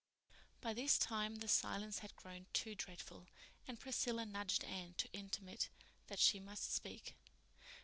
By 0.61 0.73
this 0.73 0.97
time 0.97 1.35
the 1.35 1.47
silence 1.47 1.99
had 1.99 2.15
grown 2.15 2.47
too 2.53 2.73
dreadful, 2.73 3.27
and 3.67 3.79
Priscilla 3.79 4.25
nudged 4.25 4.63
Anne 4.63 4.95
to 4.97 5.07
intimate 5.13 5.69
that 6.07 6.17
she 6.17 6.39
must 6.39 6.73
speak. 6.73 7.13